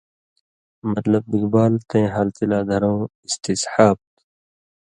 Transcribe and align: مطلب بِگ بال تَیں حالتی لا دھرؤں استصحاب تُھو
مطلب 0.91 1.23
بِگ 1.31 1.43
بال 1.53 1.73
تَیں 1.89 2.07
حالتی 2.13 2.45
لا 2.49 2.59
دھرؤں 2.69 3.01
استصحاب 3.27 3.97
تُھو 4.15 4.21